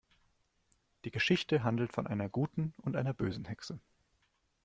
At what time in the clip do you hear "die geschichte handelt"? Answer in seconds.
1.05-1.93